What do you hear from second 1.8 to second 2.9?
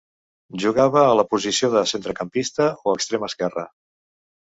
centrecampista